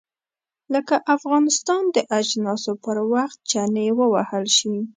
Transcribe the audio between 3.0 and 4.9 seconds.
وخت چنې ووهل شي.